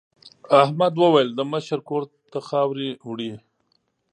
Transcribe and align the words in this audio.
احمد 0.61 0.93
وویل 0.97 1.29
د 1.35 1.39
مشر 1.51 1.79
کور 1.89 2.03
ته 2.31 2.39
خاورې 2.47 2.89
وړي. 3.09 3.31